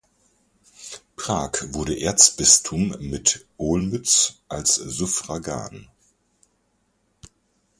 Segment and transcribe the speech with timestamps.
[1.15, 5.91] Prag wurde Erzbistum mit Olmütz als Suffragan.